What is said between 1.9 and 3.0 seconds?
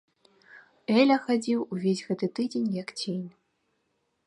гэты тыдзень, як